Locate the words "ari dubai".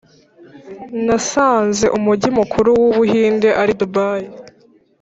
3.61-4.25